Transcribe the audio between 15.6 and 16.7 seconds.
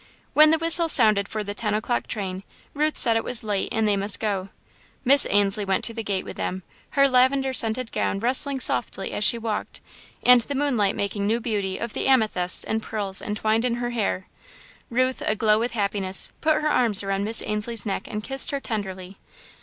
happiness, put her